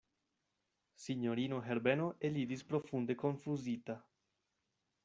[1.03, 4.01] Sinjorino Herbeno eliris profunde konfuzita.